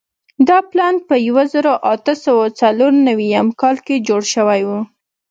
[0.47, 4.79] دا پلان په یوه زرو اتو سوو څلور نوېم کال کې جوړ شوی وو.